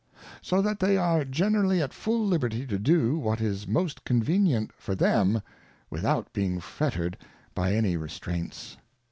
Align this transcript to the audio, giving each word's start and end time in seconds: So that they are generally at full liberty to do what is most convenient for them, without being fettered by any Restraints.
So 0.41 0.63
that 0.63 0.79
they 0.79 0.97
are 0.97 1.23
generally 1.23 1.79
at 1.79 1.93
full 1.93 2.25
liberty 2.25 2.65
to 2.65 2.79
do 2.79 3.19
what 3.19 3.39
is 3.39 3.67
most 3.67 4.03
convenient 4.03 4.71
for 4.75 4.95
them, 4.95 5.43
without 5.91 6.33
being 6.33 6.59
fettered 6.59 7.15
by 7.53 7.75
any 7.75 7.95
Restraints. 7.97 8.77